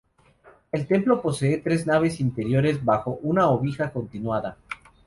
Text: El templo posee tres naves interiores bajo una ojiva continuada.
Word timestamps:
El 0.71 0.87
templo 0.87 1.21
posee 1.21 1.59
tres 1.59 1.85
naves 1.85 2.19
interiores 2.19 2.83
bajo 2.83 3.19
una 3.21 3.47
ojiva 3.51 3.91
continuada. 3.91 4.57